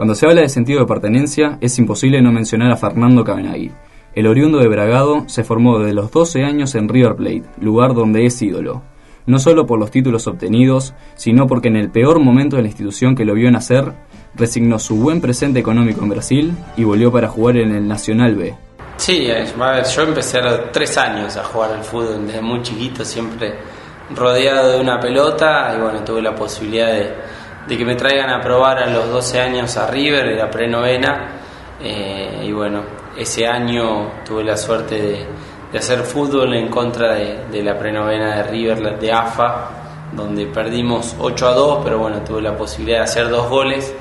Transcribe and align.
Cuando 0.00 0.14
se 0.14 0.24
habla 0.24 0.40
de 0.40 0.48
sentido 0.48 0.80
de 0.80 0.86
pertenencia, 0.86 1.58
es 1.60 1.78
imposible 1.78 2.22
no 2.22 2.32
mencionar 2.32 2.72
a 2.72 2.76
Fernando 2.78 3.22
Cabenagui. 3.22 3.70
El 4.14 4.28
oriundo 4.28 4.56
de 4.56 4.66
Bragado 4.66 5.28
se 5.28 5.44
formó 5.44 5.78
desde 5.78 5.92
los 5.92 6.10
12 6.10 6.42
años 6.42 6.74
en 6.74 6.88
River 6.88 7.16
Plate, 7.16 7.42
lugar 7.60 7.92
donde 7.92 8.24
es 8.24 8.40
ídolo. 8.40 8.80
No 9.26 9.38
solo 9.38 9.66
por 9.66 9.78
los 9.78 9.90
títulos 9.90 10.26
obtenidos, 10.26 10.94
sino 11.16 11.46
porque 11.46 11.68
en 11.68 11.76
el 11.76 11.90
peor 11.90 12.18
momento 12.18 12.56
de 12.56 12.62
la 12.62 12.68
institución 12.68 13.14
que 13.14 13.26
lo 13.26 13.34
vio 13.34 13.50
nacer, 13.50 13.92
resignó 14.34 14.78
su 14.78 14.96
buen 14.96 15.20
presente 15.20 15.60
económico 15.60 16.02
en 16.02 16.08
Brasil 16.08 16.54
y 16.78 16.84
volvió 16.84 17.12
para 17.12 17.28
jugar 17.28 17.58
en 17.58 17.74
el 17.74 17.86
Nacional 17.86 18.36
B. 18.36 18.54
Sí, 18.96 19.26
yo 19.26 20.02
empecé 20.02 20.38
a 20.38 20.72
los 20.72 20.96
años 20.96 21.36
a 21.36 21.44
jugar 21.44 21.74
al 21.74 21.84
fútbol, 21.84 22.26
desde 22.26 22.40
muy 22.40 22.62
chiquito, 22.62 23.04
siempre 23.04 23.52
rodeado 24.16 24.72
de 24.72 24.80
una 24.80 24.98
pelota 24.98 25.74
y 25.76 25.80
bueno, 25.82 26.02
tuve 26.02 26.22
la 26.22 26.34
posibilidad 26.34 26.90
de, 26.90 27.12
que 27.68 27.84
me 27.84 27.94
traigan 27.94 28.30
a 28.30 28.40
probar 28.40 28.78
a 28.78 28.86
los 28.86 29.08
12 29.08 29.40
años 29.40 29.76
a 29.76 29.86
River, 29.86 30.26
era 30.26 30.50
prenovena, 30.50 31.40
eh, 31.82 32.42
y 32.44 32.52
bueno, 32.52 32.82
ese 33.16 33.46
año 33.46 34.22
tuve 34.24 34.44
la 34.44 34.56
suerte 34.56 35.00
de, 35.00 35.78
hacer 35.78 36.00
fútbol 36.00 36.52
en 36.54 36.68
contra 36.68 37.14
de, 37.14 37.44
de 37.50 37.62
la 37.62 37.78
prenovena 37.78 38.36
de 38.36 38.42
River, 38.44 38.98
de 38.98 39.12
AFA, 39.12 39.70
donde 40.12 40.46
perdimos 40.46 41.14
8 41.18 41.48
a 41.48 41.54
2, 41.54 41.80
pero 41.84 41.98
bueno, 41.98 42.20
tuve 42.22 42.42
la 42.42 42.56
posibilidad 42.56 42.98
de 42.98 43.04
hacer 43.04 43.28
dos 43.28 43.48
goles 43.48 43.94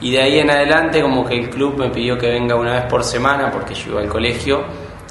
y 0.00 0.12
de 0.12 0.22
ahí 0.22 0.38
en 0.38 0.50
adelante 0.50 1.02
como 1.02 1.24
que 1.24 1.36
el 1.36 1.50
club 1.50 1.76
me 1.76 1.90
pidió 1.90 2.16
que 2.16 2.28
venga 2.28 2.54
una 2.54 2.74
vez 2.74 2.84
por 2.84 3.02
semana 3.02 3.50
porque 3.50 3.74
yo 3.74 3.92
iba 3.92 4.00
al 4.00 4.08
colegio 4.08 4.64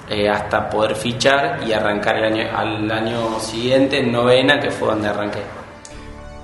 eh, 0.10 0.30
hasta 0.30 0.70
poder 0.70 0.96
fichar 0.96 1.60
y 1.68 1.74
arrancar 1.74 2.18
el 2.18 2.24
año, 2.24 2.48
al 2.56 2.90
año 2.90 3.40
siguiente 3.40 4.00
en 4.00 4.12
novena 4.12 4.60
que 4.60 4.72
fue 4.72 4.88
donde 4.90 5.10
arranqué. 5.10 5.42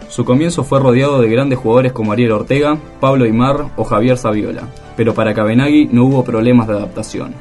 Su 0.10 0.26
comienzo 0.26 0.64
fue 0.64 0.80
rodeado 0.80 1.22
de 1.22 1.30
grandes 1.30 1.60
jugadores 1.60 1.92
como 1.92 2.12
Ariel 2.12 2.32
Ortega, 2.32 2.78
Pablo 3.00 3.26
Aymar 3.26 3.66
o 3.76 3.84
Javier 3.84 4.18
Saviola, 4.18 4.64
pero 4.96 5.14
para 5.14 5.34
Cabenagui 5.34 5.90
no 5.92 6.06
hubo 6.06 6.24
problemas 6.24 6.68
de 6.68 6.74
adaptación. 6.74 7.34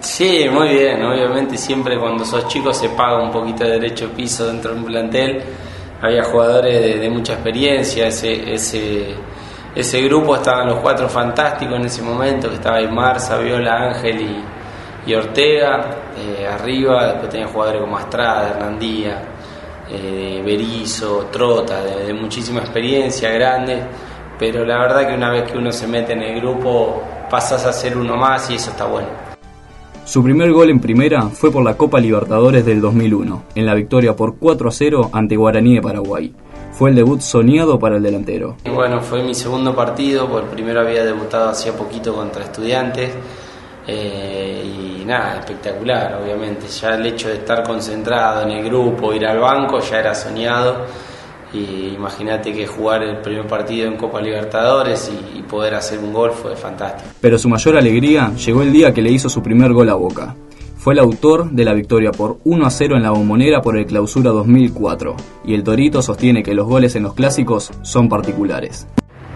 Sí, 0.00 0.46
muy 0.50 0.68
bien, 0.68 1.04
obviamente 1.04 1.56
siempre 1.56 1.98
cuando 1.98 2.24
sos 2.24 2.46
chico 2.48 2.72
se 2.72 2.88
paga 2.90 3.22
un 3.22 3.30
poquito 3.30 3.64
de 3.64 3.72
derecho 3.72 4.10
piso 4.10 4.46
dentro 4.46 4.72
de 4.72 4.78
un 4.78 4.84
plantel, 4.84 5.42
había 6.00 6.22
jugadores 6.24 7.00
de, 7.00 7.10
mucha 7.10 7.34
experiencia, 7.34 8.06
ese, 8.06 8.54
ese 8.54 9.16
ese 9.78 10.02
grupo 10.02 10.34
estaban 10.34 10.66
los 10.66 10.80
cuatro 10.80 11.08
fantásticos 11.08 11.76
en 11.76 11.84
ese 11.84 12.02
momento, 12.02 12.48
que 12.48 12.56
estaba 12.56 12.78
Aymar, 12.78 13.20
Saviola, 13.20 13.90
Ángel 13.90 14.42
y, 15.06 15.14
Ortega. 15.14 15.88
Eh, 16.18 16.46
arriba 16.46 17.06
después 17.06 17.28
tenía 17.30 17.46
jugadores 17.46 17.80
como 17.82 17.96
Astrada, 17.96 18.50
Hernandía, 18.50 19.22
eh, 19.90 20.42
Berizo, 20.44 21.28
Trota, 21.30 21.82
de, 21.82 22.12
muchísima 22.14 22.60
experiencia, 22.60 23.30
grandes. 23.30 23.84
Pero 24.38 24.64
la 24.64 24.78
verdad 24.78 25.08
que 25.08 25.14
una 25.14 25.30
vez 25.30 25.50
que 25.50 25.58
uno 25.58 25.72
se 25.72 25.86
mete 25.86 26.12
en 26.12 26.22
el 26.22 26.40
grupo 26.40 27.02
pasas 27.28 27.66
a 27.66 27.72
ser 27.72 27.96
uno 27.96 28.16
más 28.16 28.48
y 28.50 28.54
eso 28.54 28.70
está 28.70 28.86
bueno. 28.86 29.08
Su 30.04 30.22
primer 30.22 30.50
gol 30.52 30.70
en 30.70 30.80
primera 30.80 31.22
fue 31.28 31.50
por 31.50 31.62
la 31.62 31.76
Copa 31.76 32.00
Libertadores 32.00 32.64
del 32.64 32.80
2001, 32.80 33.42
en 33.54 33.66
la 33.66 33.74
victoria 33.74 34.16
por 34.16 34.38
4 34.38 34.68
a 34.68 34.72
0 34.72 35.10
ante 35.12 35.36
Guaraní 35.36 35.74
de 35.74 35.82
Paraguay. 35.82 36.34
Fue 36.72 36.90
el 36.90 36.96
debut 36.96 37.20
soñado 37.20 37.78
para 37.78 37.96
el 37.96 38.02
delantero. 38.02 38.56
Bueno, 38.72 39.02
fue 39.02 39.22
mi 39.22 39.34
segundo 39.34 39.74
partido, 39.74 40.28
por 40.28 40.44
primero 40.44 40.80
había 40.80 41.04
debutado 41.04 41.50
hacía 41.50 41.76
poquito 41.76 42.14
contra 42.14 42.44
estudiantes. 42.44 43.10
Eh, 43.90 45.00
y 45.00 45.04
nada, 45.06 45.38
espectacular, 45.38 46.20
obviamente. 46.22 46.66
Ya 46.68 46.90
el 46.90 47.06
hecho 47.06 47.28
de 47.28 47.36
estar 47.36 47.62
concentrado 47.62 48.42
en 48.42 48.50
el 48.50 48.64
grupo, 48.64 49.14
ir 49.14 49.26
al 49.26 49.38
banco, 49.38 49.80
ya 49.80 50.00
era 50.00 50.14
soñado. 50.14 50.84
Y 51.54 51.94
imagínate 51.94 52.52
que 52.52 52.66
jugar 52.66 53.02
el 53.02 53.22
primer 53.22 53.46
partido 53.46 53.88
en 53.88 53.96
Copa 53.96 54.20
Libertadores 54.20 55.10
y, 55.10 55.38
y, 55.38 55.42
poder 55.42 55.74
hacer 55.76 55.98
un 55.98 56.12
gol 56.12 56.32
fue 56.32 56.54
fantástico. 56.54 57.08
Pero 57.22 57.38
su 57.38 57.48
mayor 57.48 57.78
alegría 57.78 58.30
llegó 58.34 58.60
el 58.60 58.70
día 58.70 58.92
que 58.92 59.00
le 59.00 59.10
hizo 59.10 59.30
su 59.30 59.42
primer 59.42 59.72
gol 59.72 59.88
a 59.88 59.94
Boca. 59.94 60.36
Fue 60.76 60.92
el 60.92 60.98
autor 60.98 61.50
de 61.50 61.64
la 61.64 61.72
victoria 61.72 62.12
por 62.12 62.38
1 62.44 62.66
a 62.66 62.70
0 62.70 62.96
en 62.96 63.02
la 63.02 63.10
bombonera 63.10 63.62
por 63.62 63.78
el 63.78 63.86
clausura 63.86 64.30
2004, 64.30 65.16
y 65.46 65.54
el 65.54 65.64
Torito 65.64 66.02
sostiene 66.02 66.42
que 66.42 66.54
los 66.54 66.66
goles 66.66 66.94
en 66.96 67.04
los 67.04 67.14
clásicos 67.14 67.72
son 67.82 68.10
particulares. 68.10 68.86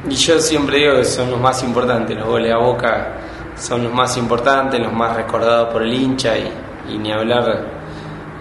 Y 0.08 0.14
yo 0.14 0.38
siempre 0.38 0.78
digo 0.78 0.96
que 0.96 1.04
son 1.04 1.30
los 1.30 1.41
más 1.41 1.62
importantes, 1.64 2.16
los 2.16 2.28
goles 2.28 2.52
a 2.52 2.58
boca 2.58 3.22
son 3.56 3.84
los 3.84 3.92
más 3.92 4.16
importantes, 4.16 4.80
los 4.80 4.92
más 4.92 5.16
recordados 5.16 5.72
por 5.72 5.82
el 5.82 5.92
hincha 5.92 6.34
y, 6.36 6.98
ni 6.98 7.12
hablar 7.12 7.82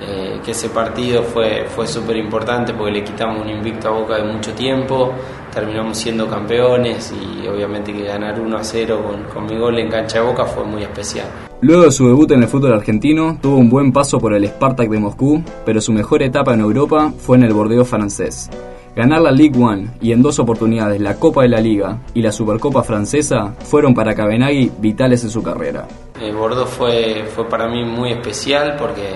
eh, 0.02 0.40
que 0.44 0.52
ese 0.52 0.70
partido 0.70 1.24
fue, 1.24 1.66
fue 1.68 1.88
súper 1.88 2.18
importante 2.18 2.74
porque 2.74 2.92
le 2.92 3.04
quitamos 3.04 3.42
un 3.42 3.50
invicto 3.50 3.90
a 3.90 3.92
Boca 3.92 4.16
de 4.16 4.24
mucho 4.24 4.52
tiempo, 4.54 5.14
terminamos 5.54 5.98
siendo 5.98 6.28
campeones 6.28 7.14
y 7.14 7.48
obviamente 7.48 7.94
que 7.94 8.04
ganar 8.04 8.40
1 8.40 8.58
a 8.58 8.64
0 8.64 9.04
con, 9.06 9.24
con 9.26 9.46
mi 9.46 9.58
gol 9.60 9.78
en 9.80 9.90
cancha 9.90 10.20
de 10.20 10.26
Boca 10.26 10.46
fue 10.46 10.64
muy 10.64 10.84
especial. 10.84 11.28
Luego 11.62 11.84
de 11.84 11.92
su 11.92 12.08
debut 12.08 12.32
en 12.32 12.42
el 12.42 12.50
fútbol 12.50 12.74
argentino, 12.74 13.38
tuvo 13.40 13.58
un 13.58 13.70
buen 13.70 13.94
paso 13.94 14.20
por 14.20 14.34
el 14.34 14.48
Spartak 14.48 14.90
de 14.90 15.00
Moscú, 15.00 15.44
pero 15.64 15.80
su 15.80 15.94
mejor 15.94 16.24
etapa 16.24 16.56
en 16.56 16.62
Europa 16.62 17.14
fue 17.20 17.38
en 17.38 17.44
el 17.44 17.54
Bordeaux 17.54 17.88
francés. 17.88 18.50
Ganar 18.96 19.22
la 19.22 19.32
Ligue 19.32 19.58
1 19.58 19.94
y 20.02 20.12
en 20.12 20.22
dos 20.22 20.40
oportunidades 20.40 21.00
la 21.00 21.16
Copa 21.16 21.44
de 21.44 21.50
la 21.50 21.62
Liga 21.62 21.98
y 22.14 22.22
la 22.22 22.32
Supercopa 22.32 22.84
francesa 22.84 23.54
fueron 23.60 23.94
para 23.94 24.14
Cabenagui 24.14 24.72
vitales 24.80 25.24
en 25.24 25.30
su 25.30 25.42
carrera. 25.42 25.88
El 26.20 26.36
Bordeaux 26.36 26.70
fue, 26.70 27.26
fue 27.34 27.48
para 27.48 27.68
mí 27.68 27.84
muy 27.86 28.12
especial 28.12 28.76
porque 28.78 29.16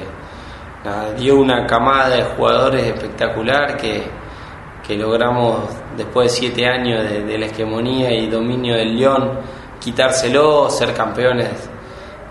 dio 1.18 1.40
una 1.40 1.66
camada 1.66 2.10
de 2.16 2.24
jugadores 2.24 2.86
espectacular 2.86 3.76
que, 3.76 4.04
que 4.88 4.96
logramos 4.96 5.62
después 5.98 6.32
de 6.32 6.38
siete 6.38 6.68
años 6.68 7.10
de, 7.10 7.24
de 7.24 7.38
la 7.38 7.48
hegemonía 7.48 8.14
y 8.14 8.28
dominio 8.30 8.76
del 8.76 8.96
Lyon 8.96 9.40
quitárselo, 9.80 10.70
ser 10.70 10.94
campeones 10.94 11.70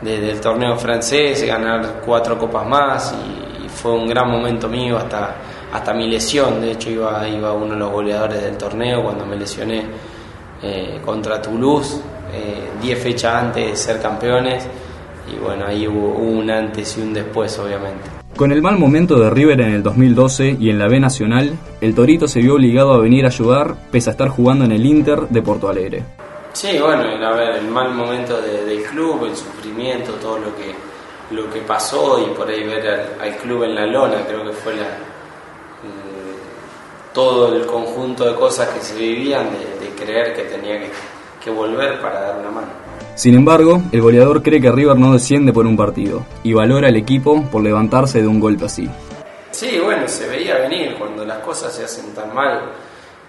del 0.00 0.40
torneo 0.40 0.76
francés, 0.76 1.46
ganar 1.46 2.00
cuatro 2.04 2.36
copas 2.38 2.66
más 2.66 3.14
y, 3.14 3.44
fue 3.68 3.92
un 3.92 4.06
gran 4.06 4.30
momento 4.30 4.68
mío 4.68 4.96
hasta, 4.96 5.34
hasta 5.74 5.92
mi 5.92 6.08
lesión. 6.08 6.60
De 6.60 6.72
hecho, 6.72 6.88
iba, 6.88 7.28
iba 7.28 7.52
uno 7.52 7.72
de 7.72 7.78
los 7.78 7.90
goleadores 7.90 8.42
del 8.42 8.56
torneo 8.56 9.02
cuando 9.02 9.26
me 9.26 9.36
lesioné 9.36 9.84
eh, 10.62 11.00
contra 11.04 11.42
Toulouse, 11.42 12.00
10 12.80 12.98
eh, 12.98 13.00
fechas 13.00 13.34
antes 13.34 13.70
de 13.70 13.76
ser 13.76 14.00
campeones. 14.00 14.66
Y 15.30 15.36
bueno, 15.42 15.66
ahí 15.66 15.86
hubo, 15.88 16.14
un 16.14 16.48
antes 16.48 16.96
y 16.96 17.00
un 17.00 17.12
después, 17.12 17.58
obviamente. 17.58 18.08
Con 18.36 18.52
el 18.52 18.62
mal 18.62 18.78
momento 18.78 19.18
de 19.18 19.30
River 19.30 19.60
en 19.62 19.74
el 19.74 19.82
2012 19.82 20.56
y 20.60 20.70
en 20.70 20.78
la 20.78 20.86
B 20.86 21.00
Nacional, 21.00 21.56
el 21.80 21.94
Torito 21.94 22.28
se 22.28 22.40
vio 22.40 22.54
obligado 22.54 22.92
a 22.92 22.98
venir 22.98 23.24
a 23.24 23.28
ayudar 23.28 23.74
pese 23.90 24.10
a 24.10 24.12
estar 24.12 24.28
jugando 24.28 24.64
en 24.64 24.72
el 24.72 24.84
Inter 24.84 25.28
de 25.28 25.42
Porto 25.42 25.68
Alegre. 25.68 26.02
Sí, 26.52 26.78
bueno, 26.80 27.02
a 27.02 27.32
ver, 27.32 27.56
el 27.56 27.66
mal 27.66 27.92
momento 27.94 28.40
del 28.40 28.82
club, 28.84 29.24
el 29.24 29.34
sufrimiento, 29.36 30.12
todo 30.14 30.38
lo 30.38 30.54
que 30.54 30.72
lo 31.30 31.50
que 31.50 31.60
pasó 31.60 32.18
y 32.20 32.34
por 32.34 32.48
ahí 32.48 32.64
ver 32.64 33.16
al, 33.20 33.36
club 33.38 33.64
en 33.64 33.74
la 33.74 33.86
lona, 33.86 34.24
creo 34.26 34.44
que 34.44 34.52
fue 34.52 34.74
la, 34.76 34.86
todo 37.12 37.54
el 37.54 37.66
conjunto 37.66 38.24
de 38.26 38.34
cosas 38.34 38.68
que 38.68 38.80
se 38.80 38.96
vivían 38.96 39.50
de, 39.50 39.84
creer 39.94 40.34
que 40.34 40.42
tenía 40.42 40.80
que, 40.80 40.90
que 41.42 41.50
volver 41.50 42.00
para 42.00 42.20
dar 42.20 42.38
una 42.40 42.50
mano. 42.50 42.68
Sin 43.14 43.34
embargo, 43.34 43.80
el 43.92 44.02
goleador 44.02 44.42
cree 44.42 44.60
que 44.60 44.72
River 44.72 44.98
no 44.98 45.12
desciende 45.12 45.52
por 45.52 45.66
un 45.66 45.76
partido 45.76 46.26
y 46.42 46.52
valora 46.52 46.88
al 46.88 46.96
equipo 46.96 47.44
por 47.44 47.62
levantarse 47.62 48.20
de 48.20 48.26
un 48.26 48.40
golpe 48.40 48.64
así. 48.64 48.90
Sí, 49.52 49.78
bueno, 49.82 50.08
se 50.08 50.28
veía 50.28 50.58
venir 50.58 50.96
cuando 50.98 51.24
las 51.24 51.38
cosas 51.38 51.72
se 51.72 51.84
hacen 51.84 52.12
tan 52.12 52.34
mal 52.34 52.72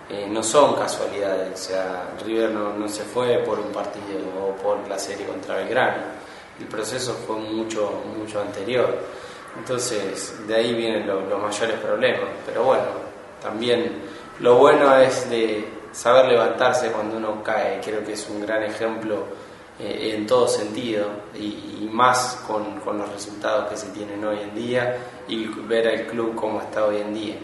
eh, 0.09 0.27
no 0.29 0.43
son 0.43 0.75
casualidades. 0.75 1.53
O 1.53 1.57
sea, 1.57 2.09
River 2.23 2.51
no, 2.51 2.87
se 2.87 3.03
fue 3.03 3.39
por 3.39 3.59
un 3.59 3.71
partido 3.71 4.19
o 4.39 4.55
por 4.61 4.87
la 4.87 4.99
serie 4.99 5.25
contra 5.25 5.55
Belgrano. 5.55 6.03
El 6.59 6.67
proceso 6.67 7.13
fue 7.25 7.37
mucho, 7.37 8.03
mucho 8.17 8.39
anterior. 8.39 8.97
Entonces, 9.57 10.35
de 10.47 10.55
ahí 10.55 10.73
vienen 10.73 11.07
los 11.07 11.41
mayores 11.41 11.79
problemas. 11.79 12.29
Pero 12.45 12.63
bueno, 12.63 12.83
también 13.41 13.93
lo 14.39 14.57
bueno 14.57 14.95
es 14.97 15.29
de 15.29 15.67
saber 15.91 16.27
levantarse 16.27 16.91
cuando 16.91 17.17
uno 17.17 17.41
cae. 17.43 17.79
Creo 17.83 18.03
que 18.03 18.13
es 18.13 18.27
un 18.29 18.41
gran 18.41 18.63
ejemplo 18.63 19.25
eh, 19.79 20.13
en 20.15 20.25
todo 20.25 20.47
sentido 20.47 21.07
y, 21.37 21.45
y 21.81 21.89
más 21.91 22.43
con, 22.47 22.79
con 22.81 22.97
los 22.97 23.11
resultados 23.11 23.69
que 23.69 23.77
se 23.77 23.87
tienen 23.87 24.23
hoy 24.23 24.39
en 24.41 24.55
día 24.55 24.97
y 25.27 25.45
ver 25.67 25.87
al 25.87 26.05
club 26.07 26.35
como 26.35 26.61
está 26.61 26.85
hoy 26.85 26.97
en 26.97 27.13
día. 27.13 27.35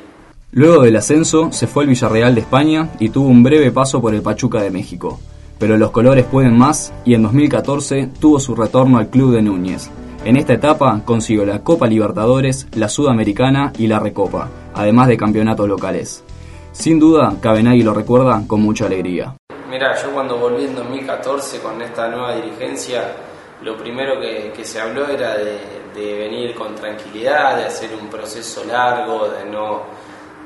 Luego 0.53 0.83
del 0.83 0.97
ascenso, 0.97 1.49
se 1.51 1.65
fue 1.65 1.83
al 1.83 1.89
Villarreal 1.89 2.35
de 2.35 2.41
España 2.41 2.89
y 2.99 3.09
tuvo 3.09 3.29
un 3.29 3.41
breve 3.41 3.71
paso 3.71 4.01
por 4.01 4.13
el 4.13 4.21
Pachuca 4.21 4.61
de 4.61 4.69
México. 4.69 5.19
Pero 5.57 5.77
los 5.77 5.91
colores 5.91 6.25
pueden 6.25 6.57
más 6.57 6.91
y 7.05 7.13
en 7.13 7.23
2014 7.23 8.09
tuvo 8.19 8.39
su 8.39 8.53
retorno 8.53 8.97
al 8.97 9.09
club 9.09 9.33
de 9.33 9.41
Núñez. 9.41 9.89
En 10.23 10.37
esta 10.37 10.53
etapa 10.53 11.01
consiguió 11.03 11.45
la 11.45 11.63
Copa 11.63 11.87
Libertadores, 11.87 12.67
la 12.75 12.89
Sudamericana 12.89 13.73
y 13.77 13.87
la 13.87 13.97
Recopa, 13.99 14.49
además 14.75 15.07
de 15.07 15.17
campeonatos 15.17 15.67
locales. 15.67 16.23
Sin 16.71 16.99
duda, 16.99 17.33
Cabenagui 17.41 17.81
lo 17.81 17.93
recuerda 17.93 18.43
con 18.45 18.61
mucha 18.61 18.85
alegría. 18.85 19.35
Mira, 19.67 19.95
yo 19.95 20.11
cuando 20.11 20.37
volví 20.37 20.65
en 20.65 20.75
2014 20.75 21.59
con 21.59 21.81
esta 21.81 22.07
nueva 22.07 22.35
dirigencia, 22.35 23.15
lo 23.63 23.75
primero 23.77 24.19
que, 24.19 24.63
se 24.63 24.79
habló 24.79 25.07
era 25.07 25.35
de, 25.37 25.57
de 25.95 26.17
venir 26.17 26.53
con 26.53 26.75
tranquilidad, 26.75 27.57
de 27.57 27.65
hacer 27.65 27.89
un 27.99 28.07
proceso 28.07 28.63
largo, 28.63 29.27
de 29.27 29.45
no 29.49 29.81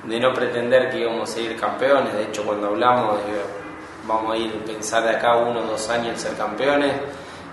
de 0.08 0.20
no 0.20 0.32
pretender 0.34 0.90
que 0.90 1.00
íbamos 1.00 1.36
a 1.36 1.40
ir 1.42 1.56
campeones. 1.56 2.14
De 2.14 2.24
hecho, 2.24 2.44
cuando 2.46 2.68
hablamos 2.68 3.20
vamos 4.08 4.34
a 4.34 4.38
ir 4.38 4.52
pensar 4.64 5.04
de 5.04 5.10
acá 5.10 5.36
uno 5.36 5.62
o 5.62 5.64
dos 5.64 5.90
años 5.90 6.20
ser 6.20 6.36
campeones. 6.36 6.94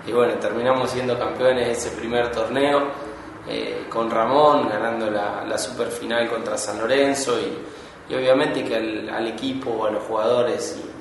Y 0.05 0.11
bueno, 0.11 0.33
terminamos 0.35 0.91
siendo 0.91 1.17
campeones 1.17 1.67
de 1.67 1.71
ese 1.71 1.91
primer 1.91 2.29
torneo 2.31 2.87
eh, 3.47 3.85
con 3.89 4.09
Ramón, 4.09 4.69
ganando 4.69 5.09
la, 5.09 5.43
la 5.45 5.57
super 5.57 5.87
final 5.87 6.29
contra 6.29 6.57
San 6.57 6.79
Lorenzo 6.79 7.37
y, 7.39 8.13
obviamente 8.13 8.63
que 8.63 8.75
al, 8.75 9.27
equipo, 9.27 9.85
a 9.85 9.91
los 9.91 10.03
jugadores 10.03 10.77
y, 10.79 10.93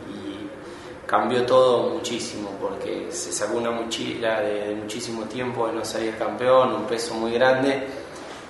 cambió 1.07 1.45
todo 1.45 1.91
muchísimo 1.91 2.53
porque 2.59 3.09
se 3.11 3.33
sacó 3.33 3.59
una 3.59 3.71
mochila 3.71 4.41
de, 4.41 4.75
muchísimo 4.75 5.25
tiempo 5.25 5.67
de 5.67 5.75
no 5.75 5.85
salir 5.85 6.17
campeón, 6.17 6.73
un 6.73 6.85
peso 6.85 7.13
muy 7.15 7.33
grande 7.33 7.87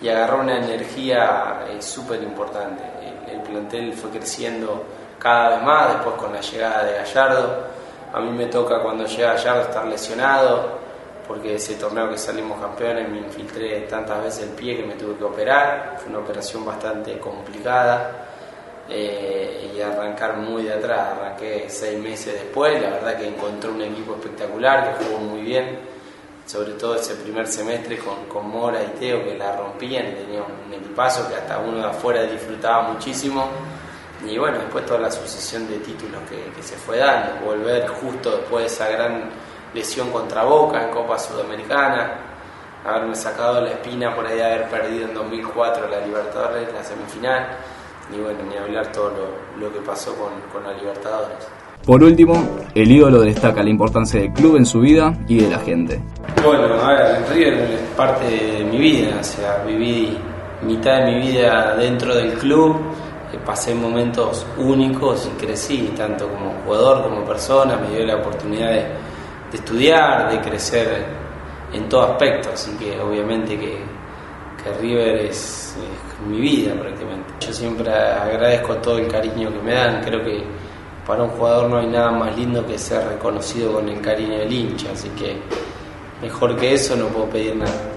y 0.00 0.08
agarró 0.08 0.42
una 0.42 0.58
energía 0.58 1.66
eh, 1.68 1.82
súper 1.82 2.22
importante. 2.22 2.84
El 3.28 3.40
plantel 3.40 3.92
fue 3.94 4.10
creciendo 4.10 4.84
cada 5.18 5.56
vez 5.56 5.62
más, 5.64 5.94
después 5.94 6.14
con 6.16 6.32
la 6.32 6.40
llegada 6.40 6.84
de 6.84 6.92
Gallardo. 6.94 7.81
A 8.12 8.20
mí 8.20 8.30
me 8.30 8.46
toca 8.46 8.82
cuando 8.82 9.06
llega 9.06 9.32
Gallardo 9.32 9.62
estar 9.62 9.86
lesionado, 9.86 10.78
porque 11.26 11.54
ese 11.54 11.76
torneo 11.76 12.10
que 12.10 12.18
salimos 12.18 12.60
campeones 12.60 13.08
me 13.08 13.18
infiltré 13.18 13.80
tantas 13.82 14.22
veces 14.22 14.42
el 14.44 14.50
pie 14.50 14.76
que 14.76 14.82
me 14.82 14.94
tuve 14.94 15.16
que 15.16 15.24
operar. 15.24 15.96
Fue 15.98 16.10
una 16.10 16.18
operación 16.18 16.62
bastante 16.62 17.18
complicada 17.18 18.26
eh, 18.86 19.72
y 19.74 19.80
arrancar 19.80 20.36
muy 20.36 20.64
de 20.64 20.74
atrás. 20.74 21.16
Arranqué 21.16 21.70
seis 21.70 21.98
meses 21.98 22.34
después, 22.34 22.82
la 22.82 22.90
verdad 22.90 23.16
que 23.16 23.28
encontré 23.28 23.70
un 23.70 23.80
equipo 23.80 24.14
espectacular 24.16 24.98
que 24.98 25.04
jugó 25.06 25.18
muy 25.18 25.40
bien, 25.40 25.78
sobre 26.44 26.72
todo 26.72 26.96
ese 26.96 27.14
primer 27.14 27.46
semestre 27.46 27.96
con, 27.96 28.26
con 28.26 28.46
Mora 28.50 28.82
y 28.82 28.98
Teo 28.98 29.24
que 29.24 29.38
la 29.38 29.56
rompían, 29.56 30.14
tenía 30.14 30.42
un 30.42 30.74
equipazo 30.74 31.26
que 31.30 31.36
hasta 31.36 31.58
uno 31.60 31.78
de 31.78 31.86
afuera 31.86 32.24
disfrutaba 32.24 32.92
muchísimo 32.92 33.48
y 34.28 34.38
bueno, 34.38 34.58
después 34.58 34.86
toda 34.86 35.00
la 35.00 35.10
sucesión 35.10 35.66
de 35.68 35.78
títulos 35.78 36.20
que, 36.28 36.62
se 36.62 36.76
fue 36.76 36.98
dando, 36.98 37.44
volver 37.44 37.86
justo 37.88 38.30
después 38.30 38.64
de 38.64 38.66
esa 38.66 38.88
gran 38.88 39.30
lesión 39.74 40.10
contra 40.10 40.44
Boca 40.44 40.84
en 40.84 40.90
Copa 40.90 41.18
Sudamericana, 41.18 42.18
haberme 42.84 43.14
sacado 43.14 43.60
la 43.60 43.70
espina 43.70 44.14
por 44.14 44.26
ahí 44.26 44.36
de 44.36 44.44
haber 44.44 44.68
perdido 44.68 45.08
en 45.08 45.14
2004 45.14 45.88
la 45.88 46.06
Libertadores, 46.06 46.72
la 46.72 46.84
semifinal, 46.84 47.48
y 48.14 48.20
bueno, 48.20 48.38
ni 48.48 48.56
hablar 48.56 48.92
todo 48.92 49.12
lo, 49.58 49.72
que 49.72 49.80
pasó 49.80 50.14
con, 50.14 50.32
con 50.52 50.62
la 50.64 50.78
Libertadores. 50.78 51.48
Por 51.84 52.02
último, 52.04 52.34
el 52.74 52.92
ídolo 52.92 53.22
destaca 53.22 53.62
la 53.62 53.70
importancia 53.70 54.20
del 54.20 54.32
club 54.32 54.56
en 54.56 54.66
su 54.66 54.80
vida 54.80 55.14
y 55.26 55.40
de 55.40 55.50
la 55.50 55.58
gente. 55.58 56.00
Bueno, 56.44 56.80
a 56.80 56.92
ver, 56.92 57.16
el 57.16 57.34
River 57.34 57.54
es 57.54 57.80
parte 57.96 58.24
de 58.24 58.64
mi 58.64 58.78
vida, 58.78 59.16
o 59.20 59.24
sea, 59.24 59.64
viví 59.66 60.16
mitad 60.62 60.98
de 60.98 61.06
mi 61.06 61.20
vida 61.20 61.74
dentro 61.74 62.14
del 62.14 62.34
club 62.34 62.76
pasé 63.38 63.74
momentos 63.74 64.46
únicos 64.58 65.26
y 65.26 65.44
crecí, 65.44 65.92
tanto 65.96 66.28
como 66.28 66.52
jugador 66.64 67.02
como 67.02 67.24
persona, 67.24 67.76
me 67.76 67.96
dio 67.96 68.06
la 68.06 68.16
oportunidad 68.16 68.70
de, 68.70 68.86
estudiar, 69.52 70.30
de 70.30 70.40
crecer 70.40 71.04
en 71.72 71.88
todo 71.88 72.02
aspecto, 72.02 72.50
así 72.52 72.72
que 72.72 72.98
obviamente 73.00 73.58
que, 73.58 73.78
River 74.80 75.26
es, 75.26 75.76
mi 76.28 76.40
vida 76.40 76.72
prácticamente. 76.74 77.34
Yo 77.40 77.52
siempre 77.52 77.92
agradezco 77.92 78.76
todo 78.76 78.98
el 78.98 79.08
cariño 79.08 79.52
que 79.52 79.58
me 79.60 79.74
dan, 79.74 80.00
creo 80.04 80.22
que 80.22 80.44
para 81.04 81.24
un 81.24 81.30
jugador 81.30 81.68
no 81.68 81.78
hay 81.78 81.88
nada 81.88 82.12
más 82.12 82.36
lindo 82.36 82.64
que 82.64 82.78
ser 82.78 83.04
reconocido 83.08 83.72
con 83.72 83.88
el 83.88 84.00
cariño 84.00 84.38
del 84.38 84.52
hincha, 84.52 84.92
así 84.92 85.08
que 85.10 85.36
mejor 86.22 86.56
que 86.56 86.74
eso 86.74 86.94
no 86.94 87.06
puedo 87.06 87.26
pedir 87.30 87.56
nada. 87.56 87.91